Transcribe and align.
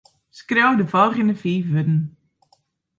Skriuw 0.39 0.75
de 0.77 0.87
folgjende 0.93 1.35
fiif 1.41 1.65
wurden. 1.73 1.99